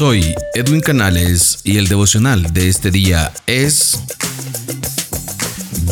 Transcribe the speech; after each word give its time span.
Soy 0.00 0.34
Edwin 0.54 0.80
Canales 0.80 1.58
y 1.62 1.76
el 1.76 1.86
devocional 1.86 2.54
de 2.54 2.70
este 2.70 2.90
día 2.90 3.34
es 3.46 4.00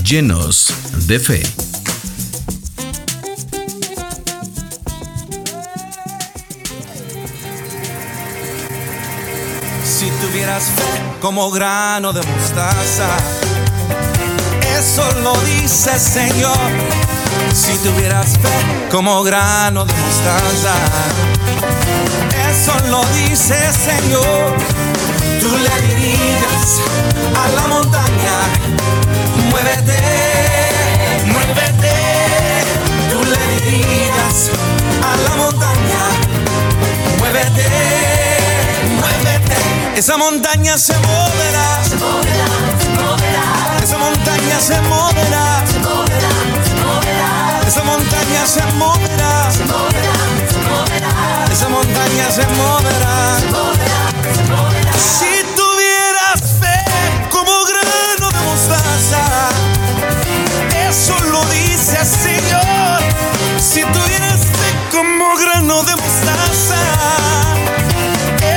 Llenos 0.03 0.73
de 1.07 1.21
Fe. 1.21 1.43
Si 9.85 10.11
tuvieras 10.23 10.65
fe 10.65 11.03
como 11.21 11.51
grano 11.51 12.15
de 12.15 12.23
mostaza, 12.23 13.11
eso 14.79 15.21
lo 15.21 15.35
dice 15.43 15.99
Señor. 15.99 17.28
Si 17.53 17.77
tuvieras 17.79 18.39
fe 18.39 18.89
como 18.91 19.23
grano 19.23 19.85
de 19.85 19.93
mostaza, 19.93 20.75
eso 22.51 22.73
lo 22.89 23.05
dice 23.15 23.57
Señor. 23.73 24.57
Tú 25.41 25.49
le 25.57 25.95
dirías 25.95 26.81
a 27.37 27.49
la 27.57 27.67
montaña, 27.69 28.37
muévete, 29.51 29.99
muévete. 31.27 31.95
Tú 33.11 33.25
le 33.25 33.71
dirías 33.71 34.51
a 35.03 35.17
la 35.29 35.37
montaña, 35.37 36.03
muévete, 37.19 37.69
muévete. 39.01 39.99
Esa 39.99 40.17
montaña 40.17 40.79
se 40.79 40.95
moverá, 40.99 41.83
se 41.89 41.97
moverá, 41.97 42.49
se 42.81 42.89
moverá. 42.91 43.81
Esa 43.83 43.99
montaña 43.99 44.61
se 44.61 44.81
moverá, 44.83 45.65
se 45.67 45.79
moverá. 45.79 45.88
Esa 47.69 47.85
montaña 47.85 48.47
se 48.47 48.63
moverá, 48.79 49.53
se 49.53 49.63
moverá, 49.67 50.15
se 50.49 50.59
moverá. 50.71 51.45
Esa 51.53 51.69
montaña 51.69 52.31
se 52.31 52.47
moverá, 52.57 53.39
se 53.41 53.47
moverá, 53.49 54.35
se 54.35 54.43
moverá. 54.45 54.93
Si 54.95 55.45
tuvieras 55.55 56.41
fe 56.63 57.29
como 57.31 57.53
grano 57.67 58.31
de 58.31 58.41
mostaza, 58.49 59.23
eso 60.89 61.15
lo 61.31 61.45
dice 61.51 61.99
el 62.01 62.07
Señor. 62.07 63.01
Si 63.61 63.83
tuvieras 63.83 64.41
fe 64.47 64.69
como 64.91 65.37
grano 65.37 65.83
de 65.83 65.95
mostaza, 65.95 66.83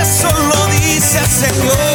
eso 0.02 0.30
lo 0.40 0.68
dice 0.68 1.20
el 1.20 1.28
Señor. 1.28 1.91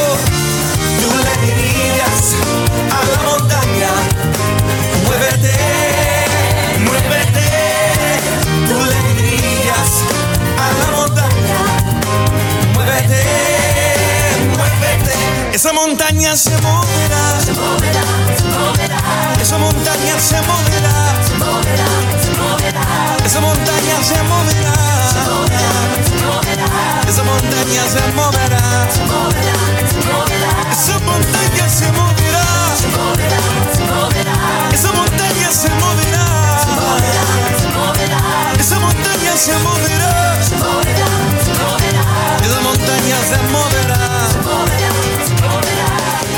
Esa 15.67 15.75
montaña 15.75 16.36
se 16.36 16.56
moverá, 16.59 17.41
se 17.45 17.53
moverá, 17.53 18.05
se 18.39 18.45
moverá. 18.45 19.00
Esa 19.42 19.59
montaña 19.59 20.17
se 20.20 20.41
moverá, 20.42 20.95
se 21.27 21.34
moverá, 21.34 21.89
se 22.22 22.31
moverá. 22.39 23.17
Esa 23.25 23.41
montaña 23.41 23.97
se 24.00 24.22
moverá, 24.31 24.75
se 25.11 25.20
moverá, 25.28 25.75
se 26.06 26.14
moverá. 26.25 26.69
Esa 27.09 27.22
montaña 27.25 27.83
se 27.89 28.12
moverá, 28.12 28.45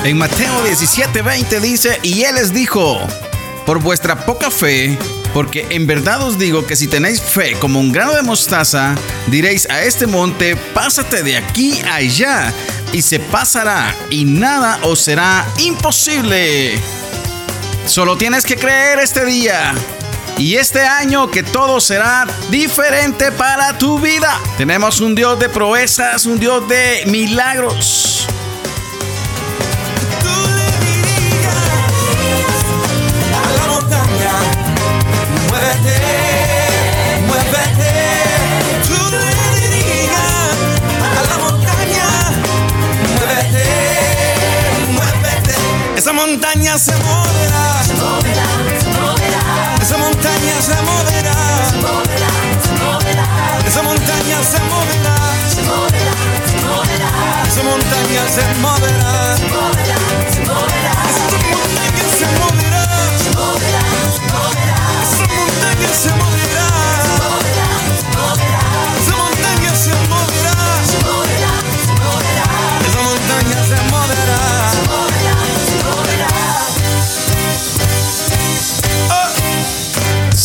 En 0.04 0.16
Mateo 0.16 0.64
17:20 0.64 1.60
dice, 1.60 1.98
y 2.02 2.22
él 2.22 2.36
les 2.36 2.54
dijo, 2.54 2.98
por 3.66 3.80
vuestra 3.80 4.24
poca 4.24 4.50
fe, 4.50 4.96
porque 5.34 5.66
en 5.70 5.86
verdad 5.86 6.22
os 6.22 6.38
digo 6.38 6.66
que 6.66 6.76
si 6.76 6.86
tenéis 6.86 7.20
fe 7.20 7.54
como 7.60 7.80
un 7.80 7.92
grano 7.92 8.14
de 8.14 8.22
mostaza, 8.22 8.94
diréis 9.26 9.68
a 9.68 9.82
este 9.82 10.06
monte, 10.06 10.56
pásate 10.56 11.22
de 11.22 11.36
aquí 11.36 11.80
a 11.82 11.96
allá, 11.96 12.52
y 12.92 13.02
se 13.02 13.18
pasará, 13.18 13.94
y 14.08 14.24
nada 14.24 14.78
os 14.82 15.00
será 15.00 15.44
imposible. 15.58 16.78
Solo 17.86 18.16
tienes 18.16 18.44
que 18.44 18.56
creer 18.56 19.00
este 19.00 19.24
día. 19.24 19.74
Y 20.38 20.54
este 20.54 20.82
año 20.82 21.30
que 21.30 21.42
todo 21.42 21.80
será 21.80 22.24
diferente 22.48 23.32
para 23.32 23.76
tu 23.76 23.98
vida. 23.98 24.40
Tenemos 24.56 25.00
un 25.00 25.16
Dios 25.16 25.38
de 25.40 25.48
proezas, 25.48 26.26
un 26.26 26.38
Dios 26.38 26.68
de 26.68 27.02
milagros. 27.06 28.28
Esa 46.08 46.16
montaña 46.16 46.78
se 46.78 46.92
moverá, 46.96 47.82
se 47.84 47.92
moverá, 47.92 48.46
se 48.80 48.88
moverá. 48.98 49.76
Esa 49.78 49.98
montaña 49.98 50.62
se 50.62 50.74
moverá, 50.80 51.34
se 51.68 51.76
moverá, 51.84 52.30
se 52.64 52.72
moverá. 52.82 53.26
Esa 53.66 53.82
montaña 53.82 54.42
se 54.42 54.58
moverá, 54.70 55.16
se 55.52 55.62
moverá, 55.68 56.16
se 56.48 56.56
moverá. 56.64 57.10
Esa 57.46 57.62
montaña 57.62 58.22
se 58.26 58.42
moverá, 58.54 59.36
se 59.36 59.44
moverá, 59.52 60.07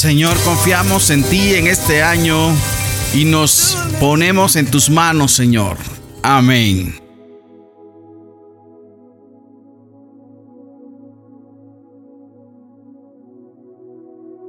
Señor, 0.04 0.38
confiamos 0.44 1.10
en 1.12 1.24
ti 1.24 1.56
en 1.56 1.68
este 1.68 2.04
año 2.04 2.54
y 3.14 3.24
nos 3.24 3.78
ponemos 4.02 4.58
en 4.58 4.70
tus 4.70 4.90
manos, 4.90 5.32
Señor. 5.32 5.78
Amén. 6.22 7.03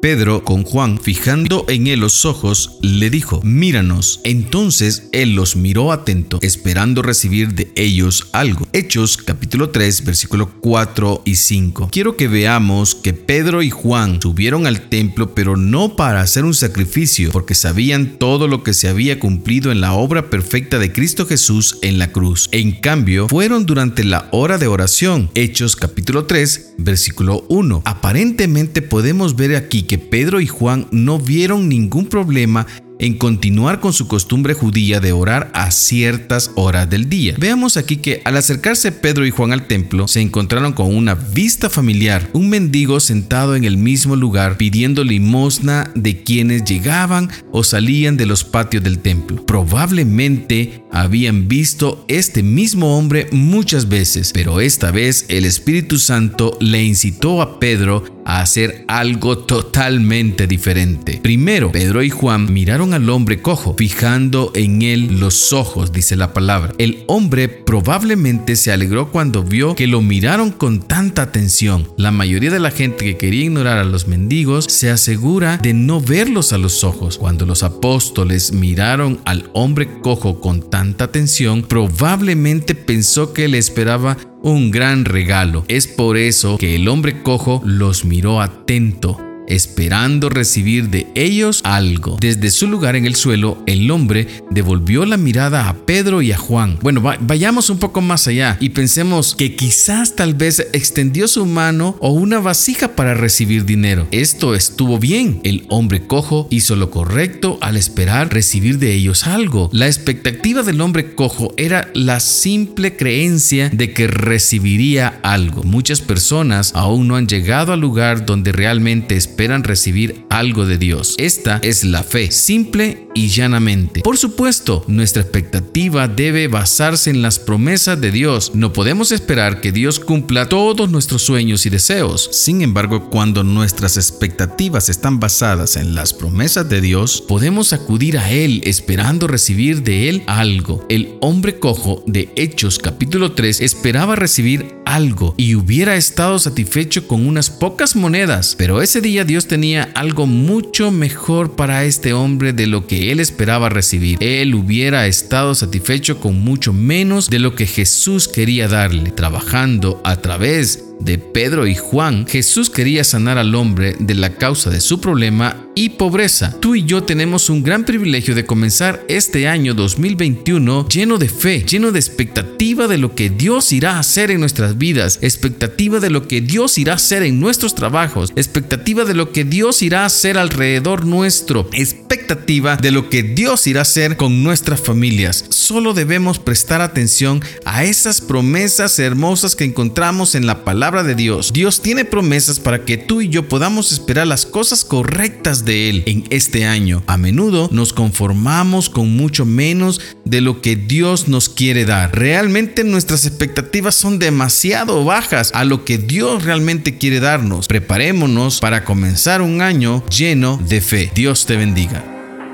Pedro, 0.05 0.45
con 0.45 0.65
Juan 0.65 1.01
fijando 1.01 1.65
en 1.67 1.87
él 1.87 2.01
los 2.01 2.27
ojos, 2.27 2.77
le 2.83 3.09
dijo, 3.09 3.41
míranos. 3.43 4.21
Entonces 4.23 5.09
él 5.13 5.35
los 5.35 5.57
miró 5.57 5.93
atento, 5.93 6.39
esperando 6.43 7.01
recibir 7.01 7.55
de 7.55 7.73
ellos 7.75 8.29
algo. 8.33 8.69
Hechos 8.75 9.17
capítulo 9.17 9.71
3, 9.71 10.05
versículo 10.05 10.51
4 10.61 11.23
y 11.25 11.37
5. 11.37 11.89
Quiero 11.91 12.19
que 12.19 12.29
veamos 12.29 12.95
que 12.95 13.15
Pedro 13.15 13.63
y 13.63 13.71
Juan 13.71 14.21
subieron 14.21 14.67
al 14.67 14.91
templo, 14.91 15.35
pero 15.35 15.57
no 15.57 15.97
para 15.97 16.21
hacer 16.21 16.45
un 16.45 16.53
sacrificio, 16.53 17.31
porque 17.33 17.55
sabían 17.55 18.19
todo 18.19 18.47
lo 18.47 18.63
que 18.63 18.75
se 18.75 18.89
había 18.89 19.19
cumplido 19.19 19.73
en 19.73 19.81
la 19.81 19.95
obra 19.95 20.29
perfecta 20.29 20.79
de 20.79 20.93
Cristo 20.93 21.25
Jesús 21.25 21.79
en 21.81 21.99
la 21.99 22.13
cruz. 22.13 22.51
En 22.53 22.73
cambio, 22.73 23.27
fueron 23.27 23.65
durante 23.65 24.05
la 24.05 24.29
hora 24.33 24.59
de 24.59 24.67
oración. 24.67 25.31
Hechos 25.35 25.77
capítulo 25.77 26.27
3, 26.27 26.75
versículo 26.77 27.47
1. 27.49 27.81
Aparentemente 27.87 28.83
podemos 28.83 29.35
ver 29.37 29.57
aquí 29.57 29.85
que 29.85 29.94
Pedro 29.99 30.41
y 30.41 30.47
Juan 30.47 30.87
no 30.91 31.19
vieron 31.19 31.69
ningún 31.69 32.07
problema 32.07 32.67
en 32.99 33.19
continuar 33.19 33.81
con 33.81 33.93
su 33.93 34.09
costumbre 34.09 34.55
judía 34.55 35.01
de 35.01 35.13
orar 35.13 35.51
a 35.55 35.71
ciertas 35.71 36.51
horas 36.55 36.89
del 36.89 37.09
día. 37.09 37.35
Veamos 37.39 37.77
aquí 37.77 37.97
que 37.97 38.23
al 38.25 38.37
acercarse 38.37 38.93
Pedro 38.93 39.27
y 39.27 39.31
Juan 39.31 39.53
al 39.53 39.67
templo, 39.67 40.09
se 40.09 40.21
encontraron 40.21 40.73
con 40.73 40.95
una 40.95 41.15
vista 41.15 41.71
familiar, 41.71 42.29
un 42.33 42.49
mendigo 42.49 43.01
sentado 43.01 43.57
en 43.57 43.65
el 43.65 43.77
mismo 43.77 44.17
lugar 44.17 44.57
pidiendo 44.57 45.05
limosna 45.05 45.91
de 45.95 46.23
quienes 46.23 46.65
llegaban 46.65 47.31
o 47.51 47.65
salían 47.65 48.17
de 48.17 48.27
los 48.27 48.45
patios 48.45 48.83
del 48.83 48.99
templo. 48.99 49.45
Probablemente 49.45 50.85
habían 50.91 51.49
visto 51.49 52.05
este 52.09 52.43
mismo 52.43 52.97
hombre 52.97 53.29
muchas 53.33 53.89
veces, 53.89 54.31
pero 54.33 54.61
esta 54.61 54.91
vez 54.91 55.27
el 55.29 55.45
Espíritu 55.45 55.99
Santo 55.99 56.57
le 56.61 56.85
incitó 56.85 57.43
a 57.43 57.59
Pedro 57.59 58.05
a 58.25 58.41
hacer 58.41 58.85
algo 58.89 59.39
totalmente 59.39 60.47
diferente. 60.47 61.21
Primero, 61.23 61.71
Pedro 61.73 62.03
y 62.03 62.11
Juan 62.11 62.53
miraron 62.53 62.84
al 62.93 63.09
hombre 63.09 63.41
cojo, 63.41 63.75
fijando 63.79 64.51
en 64.55 64.83
él 64.83 65.21
los 65.21 65.53
ojos, 65.53 65.93
dice 65.93 66.17
la 66.17 66.33
palabra. 66.33 66.73
El 66.79 67.05
hombre 67.07 67.49
probablemente 67.49 68.57
se 68.57 68.73
alegró 68.73 69.11
cuando 69.11 69.43
vio 69.43 69.75
que 69.75 69.87
lo 69.87 70.03
miraron 70.03 70.51
con 70.51 70.81
tanta 70.81 71.23
atención. 71.23 71.89
La 71.97 72.11
mayoría 72.11 72.51
de 72.51 72.61
la 72.61 72.71
gente 72.71 73.05
que 73.05 73.17
quería 73.17 73.45
ignorar 73.45 73.79
a 73.79 73.85
los 73.85 74.07
mendigos 74.09 74.67
se 74.67 74.91
asegura 74.91 75.57
de 75.57 75.73
no 75.73 76.01
verlos 76.01 76.53
a 76.53 76.59
los 76.59 76.85
ojos. 76.85 77.17
Cuando 77.19 77.47
los 77.47 77.63
apóstoles 77.63 78.53
miraron 78.53 79.21
al 79.25 79.49
hombre 79.55 79.89
cojo 80.03 80.41
con 80.41 80.69
tanta 80.69 81.05
atención, 81.05 81.63
probablemente 81.63 82.75
pensó 82.75 83.33
que 83.33 83.49
le 83.49 83.59
esperaba 83.59 84.19
un 84.43 84.71
gran 84.71 85.05
regalo. 85.05 85.65
Es 85.69 85.87
por 85.87 86.17
eso 86.17 86.59
que 86.59 86.75
el 86.75 86.89
hombre 86.89 87.23
cojo 87.23 87.63
los 87.65 88.05
miró 88.05 88.43
atento 88.43 89.19
esperando 89.47 90.29
recibir 90.29 90.89
de 90.89 91.07
ellos 91.15 91.61
algo. 91.65 92.17
Desde 92.21 92.51
su 92.51 92.67
lugar 92.67 92.97
en 92.97 93.07
el 93.07 93.15
suelo, 93.15 93.63
el 93.67 93.91
hombre 93.91 94.27
devolvió 94.51 95.05
la 95.05 95.17
mirada 95.17 95.69
a 95.69 95.75
Pedro 95.87 96.23
y 96.23 96.33
a 96.33 96.39
Juan. 96.39 96.79
Bueno, 96.83 97.03
vayamos 97.21 97.71
un 97.71 97.79
poco 97.79 98.01
más 98.01 98.27
allá 98.27 98.57
y 98.61 98.71
pensemos 98.71 99.35
que 99.35 99.55
quizás 99.57 100.17
tal 100.17 100.35
vez 100.35 100.67
extendió 100.73 101.29
su 101.29 101.47
mano 101.47 101.97
o 102.01 102.11
una 102.11 102.39
vasija 102.41 102.97
para 102.97 103.15
recibir 103.15 103.65
dinero. 103.65 104.07
Esto 104.11 104.55
estuvo 104.55 104.99
bien. 104.99 105.41
El 105.45 105.67
hombre 105.69 106.07
cojo 106.07 106.49
hizo 106.51 106.77
lo 106.77 106.91
correcto 106.91 107.59
al 107.61 107.77
esperar 107.77 108.33
recibir 108.33 108.79
de 108.79 108.95
ellos 108.95 109.27
algo. 109.27 109.69
La 109.73 109.87
expectativa 109.87 110.63
del 110.63 110.81
hombre 110.81 111.15
cojo 111.15 111.53
era 111.57 111.91
la 111.95 112.21
simple 112.21 112.97
creencia 112.97 113.69
de 113.71 113.93
que 113.93 114.07
recibiría 114.07 115.21
algo. 115.23 115.63
Muchas 115.63 116.01
personas 116.01 116.73
aún 116.75 117.09
no 117.09 117.17
han 117.17 117.29
llegado 117.29 117.73
al 117.73 117.81
lugar 117.81 118.27
donde 118.27 118.53
realmente 118.53 119.17
esperan 119.17 119.34
recibir 119.37 120.25
algo 120.31 120.67
de 120.67 120.79
Dios. 120.79 121.15
Esta 121.19 121.59
es 121.63 121.85
la 121.85 122.03
fe, 122.03 122.31
simple 122.31 123.09
y 123.15 123.29
llanamente. 123.29 124.01
Por 124.01 124.17
supuesto, 124.17 124.85
nuestra 124.89 125.23
expectativa 125.23 126.09
debe 126.09 126.49
basarse 126.49 127.11
en 127.11 127.23
las 127.23 127.39
promesas 127.39 128.01
de 128.01 128.11
Dios. 128.11 128.53
No 128.55 128.73
podemos 128.73 129.13
esperar 129.13 129.61
que 129.61 129.73
Dios 129.73 130.01
cumpla 130.01 130.49
todos 130.49 130.91
nuestros 130.91 131.23
sueños 131.23 131.67
y 131.67 131.71
deseos. 131.71 132.29
Sin 132.33 132.63
embargo, 132.63 133.11
cuando 133.11 133.45
nuestras 133.45 133.97
expectativas 133.97 134.89
están 134.89 135.21
basadas 135.21 135.77
en 135.77 135.95
las 135.95 136.13
promesas 136.13 136.69
de 136.69 136.81
Dios, 136.81 137.23
podemos 137.27 137.73
acudir 137.73 138.19
a 138.19 138.31
Él 138.31 138.63
esperando 138.65 139.27
recibir 139.27 139.83
de 139.83 140.09
Él 140.09 140.23
algo. 140.27 140.85
El 140.89 141.17
hombre 141.21 141.59
cojo 141.59 142.03
de 142.07 142.31
Hechos 142.37 142.79
capítulo 142.79 143.33
3 143.33 143.61
esperaba 143.61 144.17
recibir 144.17 144.75
algo 144.85 145.35
y 145.37 145.55
hubiera 145.55 145.97
estado 145.97 146.39
satisfecho 146.39 147.07
con 147.07 147.27
unas 147.27 147.51
pocas 147.51 147.97
monedas, 147.97 148.55
pero 148.57 148.83
ese 148.83 149.01
día 149.01 149.25
Dios 149.25 149.47
tenía 149.47 149.91
algo 149.95 150.27
mucho 150.27 150.91
mejor 150.91 151.57
para 151.57 151.85
este 151.85 152.13
hombre 152.13 152.53
de 152.53 152.67
lo 152.67 152.87
que 152.87 153.13
él 153.13 153.21
esperaba 153.21 153.69
recibir. 153.69 154.19
Él 154.21 154.55
hubiera 154.55 155.07
estado 155.07 155.55
satisfecho 155.55 156.21
con 156.21 156.41
mucho 156.41 156.73
menos 156.73 157.31
de 157.31 157.39
lo 157.39 157.55
que 157.55 157.67
Jesús 157.67 158.29
quería 158.29 158.69
darle, 158.69 159.11
trabajando 159.11 160.01
a 160.05 160.17
través 160.17 160.85
de 161.01 161.19
Pedro 161.19 161.67
y 161.67 161.75
Juan, 161.75 162.27
Jesús 162.27 162.71
quería 162.71 163.05
sanar 163.05 163.39
al 163.39 163.55
hombre 163.55 163.97
de 163.99 164.15
la 164.15 164.35
causa 164.37 164.71
de 164.71 164.81
su 164.81 165.01
problema 165.01 165.69
y 165.75 165.91
pobreza. 165.91 166.55
Tú 166.61 166.77
y 166.77 166.85
yo 166.85 167.03
tenemos 167.03 167.51
un 167.51 167.63
gran 167.63 167.85
privilegio 167.85 168.35
de 168.35 168.47
comenzar 168.47 169.05
este 169.09 169.49
año 169.49 169.75
2021 169.75 170.89
lleno 170.89 171.19
de 171.19 171.29
fe, 171.29 171.65
lleno 171.65 171.91
de 171.91 171.99
expectativa 171.99 172.87
de 172.87 172.99
lo 172.99 173.15
que 173.15 173.29
Dios 173.29 173.73
irá 173.73 173.97
a 173.97 173.99
hacer 173.99 174.31
en 174.31 174.41
nuestras 174.41 174.79
vidas, 174.79 175.19
expectativa 175.21 175.99
de 175.99 176.11
lo 176.11 176.29
que 176.29 176.41
Dios 176.41 176.79
irá 176.79 176.93
a 176.93 176.97
hacer 176.97 177.25
en 177.25 177.41
nuestros 177.41 177.75
trabajos, 177.75 178.33
expectativa 178.37 179.05
de 179.05 179.15
lo 179.15 179.33
que 179.33 179.45
Dios 179.45 179.83
irá 179.83 180.03
a 180.03 180.07
hacer 180.07 180.39
alrededor 180.39 181.07
nuestro, 181.07 181.69
expectativa 181.73 182.77
de 182.77 182.93
lo 182.93 183.11
que 183.11 183.25
Dios 183.25 183.67
irá 183.67 183.81
a 183.81 183.83
hacer 183.83 184.17
con 184.17 184.45
nuestras 184.45 184.81
familias. 184.81 185.45
Solo 185.51 185.93
debemos 185.93 186.39
prestar 186.39 186.81
atención 186.81 187.43
a 187.65 187.85
esas 187.85 188.21
promesas 188.21 188.99
hermosas 189.01 189.57
que 189.57 189.65
encontramos 189.65 190.37
en 190.37 190.47
la 190.47 190.65
palabra 190.65 190.84
de 190.93 191.15
Dios. 191.15 191.53
Dios 191.55 191.81
tiene 191.81 192.05
promesas 192.05 192.61
para 192.61 192.85
que 192.85 192.99
tú 192.99 193.23
y 193.23 193.31
yo 193.31 193.49
podamos 193.49 193.91
esperar 193.91 194.27
las 194.27 194.45
cosas 194.45 194.85
correctas 194.85 195.65
de 195.65 195.89
Él 195.89 196.03
en 196.05 196.25
este 196.29 196.67
año. 196.67 197.03
A 197.07 197.17
menudo 197.17 197.71
nos 197.73 197.95
conformamos 197.95 198.91
con 198.91 199.17
mucho 199.17 199.47
menos 199.47 200.01
de 200.27 200.43
lo 200.43 200.61
que 200.61 200.77
Dios 200.77 201.27
nos 201.27 201.49
quiere 201.49 201.87
dar. 201.87 202.15
Realmente 202.15 202.85
nuestras 202.85 203.25
expectativas 203.25 203.95
son 203.95 204.19
demasiado 204.19 205.05
bajas 205.05 205.51
a 205.55 205.65
lo 205.65 205.87
que 205.87 205.97
Dios 205.97 206.45
realmente 206.45 206.99
quiere 206.99 207.19
darnos. 207.19 207.67
Preparémonos 207.67 208.61
para 208.61 208.85
comenzar 208.85 209.41
un 209.41 209.63
año 209.63 210.05
lleno 210.09 210.61
de 210.69 210.83
fe. 210.83 211.11
Dios 211.15 211.47
te 211.47 211.57
bendiga. 211.57 212.05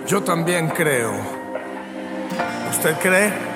Yo 0.09 0.23
también 0.23 0.69
creo. 0.69 1.13
¿Usted 2.71 2.95
cree? 3.03 3.50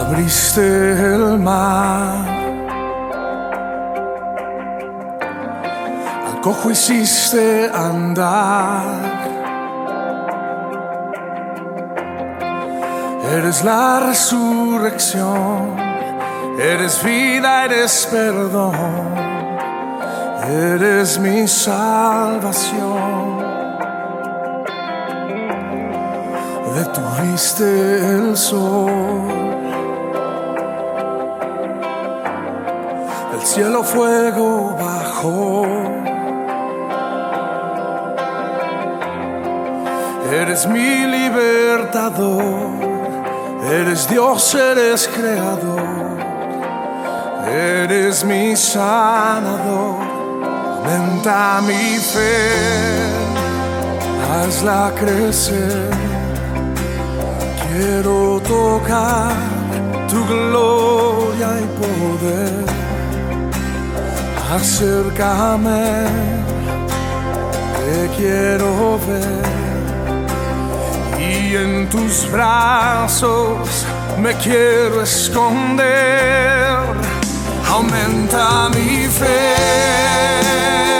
Abriste 0.00 0.62
el 1.14 1.38
mar. 1.38 2.26
Al 6.28 6.40
cojo 6.40 6.70
hiciste 6.70 7.70
andar. 7.72 9.20
Eres 13.32 13.62
la 13.62 14.00
resurrección, 14.00 15.76
eres 16.58 17.02
vida, 17.04 17.64
eres 17.66 18.08
perdón, 18.10 18.74
eres 20.48 21.18
mi 21.20 21.46
salvación. 21.46 23.20
Detuviste 26.74 27.64
el 28.14 28.36
sol 28.36 29.39
cielo 33.44 33.82
fuego 33.82 34.76
bajó. 34.78 35.64
Eres 40.32 40.66
mi 40.66 41.06
libertador, 41.06 42.38
eres 43.70 44.08
Dios, 44.08 44.54
eres 44.54 45.08
creador, 45.08 46.18
eres 47.52 48.24
mi 48.24 48.54
sanador. 48.54 50.00
Aumenta 50.76 51.60
mi 51.62 51.98
fe, 51.98 52.48
hazla 54.30 54.92
crecer. 54.98 55.90
Quiero 57.68 58.40
tocar 58.40 59.32
tu 60.08 60.24
gloria 60.26 61.48
y 61.60 61.66
poder 61.80 62.79
acércame, 64.50 66.06
te 67.76 68.08
quiero 68.16 68.98
ver 69.06 69.60
y 71.18 71.54
en 71.54 71.88
tus 71.88 72.30
brazos 72.30 73.86
me 74.18 74.34
quiero 74.34 75.02
esconder, 75.02 76.78
aumenta 77.68 78.68
mi 78.70 79.06
fe. 79.06 80.99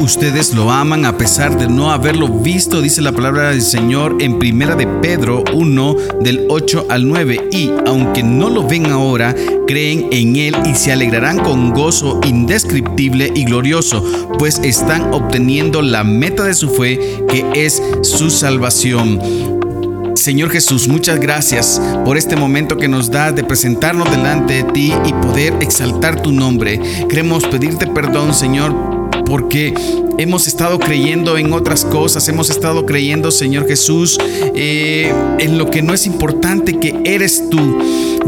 Ustedes 0.00 0.54
lo 0.54 0.70
aman 0.70 1.04
a 1.04 1.18
pesar 1.18 1.58
de 1.58 1.66
no 1.66 1.90
haberlo 1.90 2.28
visto, 2.28 2.80
dice 2.80 3.02
la 3.02 3.10
palabra 3.10 3.50
del 3.50 3.62
Señor 3.62 4.16
en 4.20 4.38
Primera 4.38 4.76
de 4.76 4.86
Pedro 4.86 5.42
1 5.52 5.96
del 6.20 6.46
8 6.48 6.86
al 6.88 7.08
9. 7.08 7.48
Y 7.50 7.70
aunque 7.84 8.22
no 8.22 8.48
lo 8.48 8.66
ven 8.66 8.86
ahora, 8.86 9.34
creen 9.66 10.06
en 10.12 10.36
Él 10.36 10.56
y 10.64 10.74
se 10.76 10.92
alegrarán 10.92 11.40
con 11.40 11.72
gozo 11.72 12.20
indescriptible 12.24 13.32
y 13.34 13.44
glorioso, 13.44 14.04
pues 14.38 14.60
están 14.60 15.12
obteniendo 15.12 15.82
la 15.82 16.04
meta 16.04 16.44
de 16.44 16.54
su 16.54 16.70
fe, 16.70 16.98
que 17.28 17.44
es 17.54 17.82
su 18.02 18.30
salvación. 18.30 19.18
Señor 20.14 20.50
Jesús, 20.50 20.88
muchas 20.88 21.18
gracias 21.20 21.80
por 22.04 22.16
este 22.16 22.36
momento 22.36 22.76
que 22.76 22.88
nos 22.88 23.10
das 23.10 23.34
de 23.34 23.44
presentarnos 23.44 24.10
delante 24.10 24.62
de 24.62 24.72
ti 24.72 24.92
y 25.06 25.12
poder 25.12 25.54
exaltar 25.60 26.22
tu 26.22 26.32
nombre. 26.32 26.80
Queremos 27.08 27.44
pedirte 27.46 27.86
perdón, 27.86 28.34
Señor, 28.34 28.97
porque 29.28 29.74
hemos 30.18 30.48
estado 30.48 30.78
creyendo 30.78 31.38
en 31.38 31.52
otras 31.52 31.84
cosas, 31.84 32.28
hemos 32.28 32.50
estado 32.50 32.84
creyendo, 32.84 33.30
Señor 33.30 33.66
Jesús, 33.66 34.18
eh, 34.54 35.12
en 35.38 35.56
lo 35.56 35.70
que 35.70 35.80
no 35.80 35.94
es 35.94 36.06
importante, 36.06 36.78
que 36.78 36.94
eres 37.04 37.48
tú. 37.48 37.78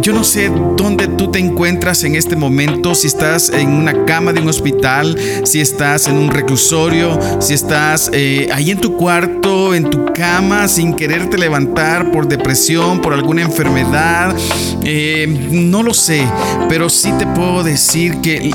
Yo 0.00 0.14
no 0.14 0.24
sé 0.24 0.50
dónde 0.76 1.08
tú 1.08 1.30
te 1.30 1.40
encuentras 1.40 2.04
en 2.04 2.14
este 2.14 2.36
momento, 2.36 2.94
si 2.94 3.08
estás 3.08 3.50
en 3.50 3.70
una 3.70 4.06
cama 4.06 4.32
de 4.32 4.40
un 4.40 4.48
hospital, 4.48 5.18
si 5.44 5.60
estás 5.60 6.06
en 6.06 6.16
un 6.16 6.30
reclusorio, 6.30 7.18
si 7.40 7.54
estás 7.54 8.08
eh, 8.14 8.48
ahí 8.52 8.70
en 8.70 8.80
tu 8.80 8.96
cuarto, 8.96 9.74
en 9.74 9.90
tu 9.90 10.06
cama, 10.14 10.68
sin 10.68 10.94
quererte 10.94 11.36
levantar 11.36 12.12
por 12.12 12.28
depresión, 12.28 13.02
por 13.02 13.12
alguna 13.12 13.42
enfermedad. 13.42 14.34
Eh, 14.84 15.26
no 15.50 15.82
lo 15.82 15.92
sé, 15.92 16.26
pero 16.68 16.88
sí 16.88 17.12
te 17.18 17.26
puedo 17.26 17.62
decir 17.62 18.20
que 18.22 18.50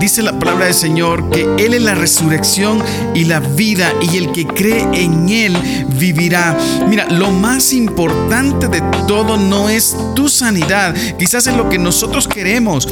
dice 0.00 0.22
la 0.22 0.38
palabra 0.38 0.64
del 0.64 0.74
Señor 0.74 1.30
que 1.30 1.42
Él 1.58 1.74
es 1.74 1.82
la 1.82 1.94
resurrección 1.94 2.69
y 3.14 3.24
la 3.24 3.40
vida 3.40 3.92
y 4.00 4.16
el 4.16 4.32
que 4.32 4.46
cree 4.46 4.86
en 4.92 5.28
Él 5.28 5.56
vivirá. 5.96 6.56
Mira, 6.88 7.06
lo 7.10 7.30
más 7.30 7.72
importante 7.72 8.68
de 8.68 8.80
todo 9.06 9.36
no 9.36 9.68
es 9.68 9.96
tu 10.14 10.28
sanidad, 10.28 10.94
quizás 11.18 11.46
es 11.46 11.56
lo 11.56 11.68
que 11.68 11.78
nosotros 11.78 12.28
queremos 12.28 12.88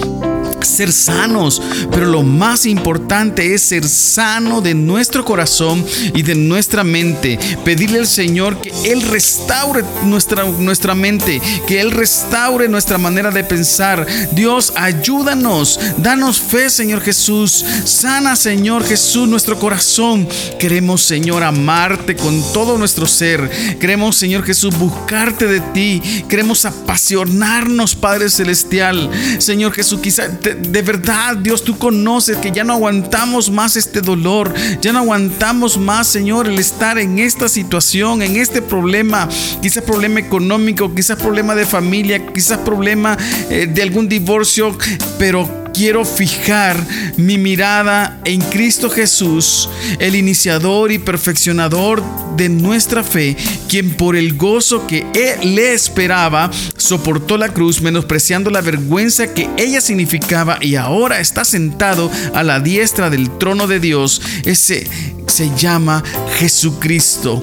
ser 0.63 0.93
sanos, 0.93 1.61
pero 1.91 2.07
lo 2.07 2.23
más 2.23 2.67
importante 2.67 3.55
es 3.55 3.63
ser 3.63 3.89
sano 3.89 4.61
de 4.61 4.75
nuestro 4.75 5.25
corazón 5.25 5.85
y 6.15 6.23
de 6.23 6.35
nuestra 6.35 6.85
mente. 6.85 7.39
Pedirle 7.65 8.01
al 8.01 8.07
Señor 8.07 8.61
que 8.61 8.73
Él 8.85 9.03
restaure 9.03 9.85
nuestra, 10.05 10.45
nuestra 10.45 10.95
mente, 10.95 11.41
que 11.67 11.81
Él 11.81 11.91
restaure 11.91 12.69
nuestra 12.69 12.99
manera 12.99 13.31
de 13.31 13.45
pensar. 13.45 14.07
Dios, 14.33 14.73
ayúdanos, 14.77 15.79
danos 15.99 16.41
fe, 16.41 16.71
Señor 16.71 17.01
Jesús. 17.01 17.65
Sana, 17.85 18.37
Señor 18.37 18.85
Jesús, 18.85 19.29
nuestro 19.29 19.59
corazón. 19.59 20.29
Queremos, 20.59 21.03
Señor, 21.03 21.43
amarte 21.43 22.17
con 22.17 22.43
todo 22.53 22.79
nuestro 22.79 23.07
ser. 23.07 23.51
Queremos, 23.79 24.17
Señor 24.17 24.45
Jesús, 24.45 24.77
buscarte 24.77 25.47
de 25.47 25.61
ti. 25.61 26.03
Queremos 26.29 26.65
apasionarnos, 26.65 27.95
Padre 27.95 28.31
Celestial. 28.31 29.11
Señor 29.39 29.73
Jesús, 29.73 30.01
quizá 30.01 30.29
de 30.55 30.83
verdad, 30.83 31.37
Dios, 31.37 31.65
tú 31.65 31.79
conoces 31.79 32.37
que 32.39 32.51
ya 32.51 32.65
no 32.65 32.75
aguantamos 32.75 33.51
más 33.51 33.77
este 33.77 34.01
dolor, 34.01 34.53
ya 34.81 34.93
no 34.93 35.01
aguantamos 35.01 35.79
más, 35.79 36.07
Señor, 36.07 36.47
el 36.47 36.59
estar 36.59 36.99
en 36.99 37.19
esta 37.19 37.49
situación, 37.49 38.23
en 38.23 38.37
este 38.37 38.63
problema, 38.63 39.29
quizás 39.63 39.83
problema 39.83 40.21
económico, 40.21 40.95
quizás 40.95 41.19
problema 41.19 41.55
de 41.55 41.67
familia, 41.67 42.27
quizás 42.33 42.59
problema 42.59 43.17
eh, 43.51 43.67
de 43.73 43.83
algún 43.83 44.09
divorcio, 44.09 44.77
pero 45.19 45.68
quiero 45.79 46.05
fijar 46.05 46.77
mi 47.17 47.39
mirada 47.39 48.21
en 48.25 48.41
Cristo 48.41 48.91
Jesús, 48.91 49.71
el 50.01 50.17
iniciador 50.17 50.91
y 50.91 50.99
perfeccionador 50.99 52.03
de 52.37 52.49
nuestra 52.49 53.05
fe, 53.05 53.37
quien 53.69 53.91
por 53.91 54.17
el 54.17 54.37
gozo 54.37 54.89
que 54.89 55.07
él 55.15 55.55
le 55.55 55.75
esperaba, 55.75 56.51
soportó 56.77 57.37
la 57.37 57.51
cruz, 57.51 57.81
menospreciando 57.81 58.51
la 58.51 58.61
vergüenza 58.61 59.33
que 59.33 59.49
ella 59.57 59.81
significaba 59.81 60.59
y 60.61 60.75
ahora 60.75 61.21
está 61.21 61.45
sentado 61.45 62.11
a 62.35 62.43
la 62.43 62.59
diestra 62.59 63.09
del 63.09 63.39
trono 63.39 63.69
de 63.69 63.79
Dios. 63.79 64.21
Ese 64.45 64.85
se 65.29 65.49
llama 65.57 66.03
Jesucristo. 66.41 67.41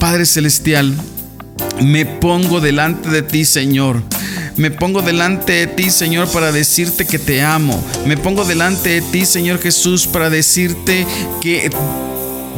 Padre 0.00 0.26
Celestial, 0.26 0.92
me 1.80 2.04
pongo 2.04 2.60
delante 2.60 3.10
de 3.10 3.22
ti, 3.22 3.44
Señor 3.44 4.02
me 4.56 4.70
pongo 4.70 5.02
delante 5.02 5.52
de 5.52 5.66
ti, 5.66 5.90
Señor, 5.90 6.28
para 6.30 6.52
decirte 6.52 7.06
que 7.06 7.18
te 7.18 7.42
amo. 7.42 7.82
Me 8.06 8.16
pongo 8.16 8.44
delante 8.44 9.00
de 9.00 9.02
ti, 9.02 9.26
Señor 9.26 9.60
Jesús, 9.60 10.06
para 10.06 10.30
decirte 10.30 11.06
que 11.40 11.70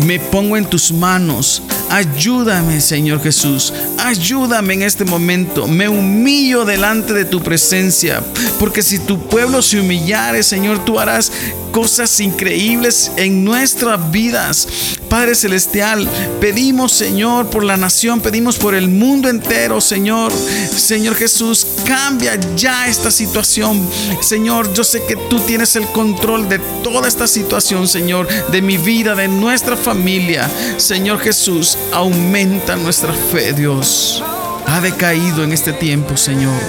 me 0.04 0.20
pongo 0.20 0.56
en 0.56 0.64
tus 0.66 0.92
manos. 0.92 1.62
Ayúdame, 1.90 2.80
Señor 2.80 3.22
Jesús. 3.22 3.72
Ayúdame 3.98 4.74
en 4.74 4.82
este 4.82 5.04
momento. 5.04 5.66
Me 5.66 5.88
humillo 5.88 6.64
delante 6.64 7.12
de 7.14 7.24
tu 7.24 7.42
presencia. 7.42 8.22
Porque 8.58 8.82
si 8.82 8.98
tu 9.00 9.18
pueblo 9.28 9.62
se 9.62 9.80
humillare, 9.80 10.42
Señor, 10.42 10.84
tú 10.84 11.00
harás 11.00 11.32
cosas 11.72 12.20
increíbles 12.20 13.10
en 13.16 13.44
nuestras 13.44 14.10
vidas. 14.10 14.97
Padre 15.08 15.34
Celestial, 15.34 16.08
pedimos, 16.40 16.92
Señor, 16.92 17.48
por 17.48 17.64
la 17.64 17.76
nación, 17.76 18.20
pedimos 18.20 18.56
por 18.56 18.74
el 18.74 18.88
mundo 18.88 19.28
entero, 19.28 19.80
Señor. 19.80 20.32
Señor 20.32 21.14
Jesús, 21.14 21.66
cambia 21.86 22.38
ya 22.56 22.88
esta 22.88 23.10
situación. 23.10 23.88
Señor, 24.20 24.72
yo 24.74 24.84
sé 24.84 25.02
que 25.06 25.16
tú 25.16 25.40
tienes 25.40 25.76
el 25.76 25.86
control 25.86 26.48
de 26.48 26.58
toda 26.82 27.08
esta 27.08 27.26
situación, 27.26 27.88
Señor, 27.88 28.28
de 28.50 28.62
mi 28.62 28.76
vida, 28.76 29.14
de 29.14 29.28
nuestra 29.28 29.76
familia. 29.76 30.50
Señor 30.76 31.20
Jesús, 31.20 31.78
aumenta 31.92 32.76
nuestra 32.76 33.12
fe, 33.12 33.52
Dios. 33.52 34.22
Ha 34.66 34.80
decaído 34.80 35.42
en 35.42 35.52
este 35.52 35.72
tiempo, 35.72 36.16
Señor. 36.16 36.60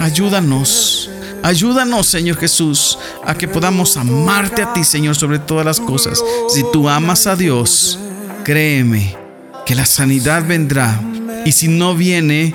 Ayúdanos. 0.00 1.03
Ayúdanos, 1.44 2.06
Señor 2.06 2.38
Jesús, 2.38 2.98
a 3.22 3.34
que 3.34 3.46
podamos 3.46 3.98
amarte 3.98 4.62
a 4.62 4.72
ti, 4.72 4.82
Señor, 4.82 5.14
sobre 5.14 5.38
todas 5.38 5.66
las 5.66 5.78
cosas. 5.78 6.24
Si 6.48 6.64
tú 6.72 6.88
amas 6.88 7.26
a 7.26 7.36
Dios, 7.36 7.98
créeme 8.44 9.14
que 9.66 9.74
la 9.74 9.84
sanidad 9.84 10.42
vendrá. 10.46 10.98
Y 11.44 11.52
si 11.52 11.68
no 11.68 11.94
viene, 11.94 12.54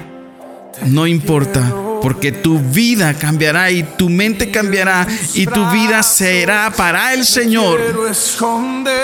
no 0.88 1.05
importa, 1.05 1.72
porque 2.01 2.31
tu 2.31 2.58
vida 2.58 3.13
cambiará 3.13 3.69
y 3.69 3.84
tu 3.84 4.10
mente 4.10 4.50
cambiará 4.50 5.05
y 5.36 5.46
tu 5.46 5.69
vida 5.69 6.01
será 6.01 6.74
para 6.75 7.13
el 7.13 7.25
Señor. 7.25 7.79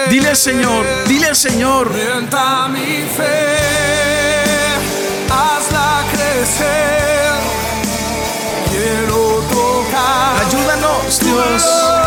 Dile 0.09 0.29
al 0.29 0.37
Señor, 0.37 0.83
dile 1.07 1.27
al 1.27 1.35
Señor. 1.35 1.91
Hazla 5.29 6.05
crecer. 6.11 7.14
Ayúdanos, 10.05 11.19
Dios. 11.19 12.04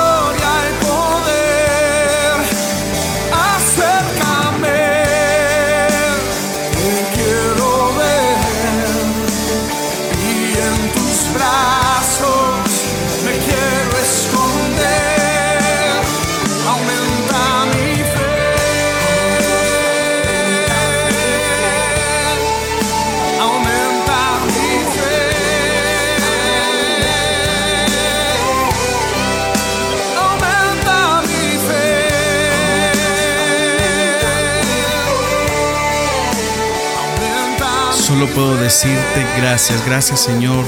Solo 38.09 38.27
puedo 38.29 38.57
decirte 38.57 39.27
gracias, 39.37 39.85
gracias 39.85 40.21
Señor 40.21 40.65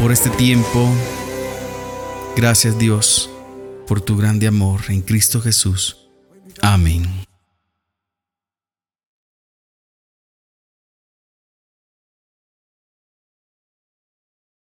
por 0.00 0.10
este 0.10 0.30
tiempo. 0.30 0.88
Gracias 2.34 2.78
Dios 2.78 3.28
por 3.86 4.00
tu 4.00 4.16
grande 4.16 4.46
amor 4.46 4.80
en 4.88 5.02
Cristo 5.02 5.42
Jesús. 5.42 6.08
Amén. 6.62 7.29